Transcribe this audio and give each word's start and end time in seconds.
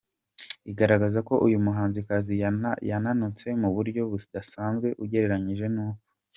igaragaza 0.71 1.19
ko 1.27 1.33
uyu 1.45 1.57
muhanzikazi 1.65 2.33
yananutse 2.89 3.47
mu 3.61 3.69
buryo 3.75 4.01
budasanzwe 4.11 4.87
ugereranyije 5.03 5.65
nuko. 5.75 6.05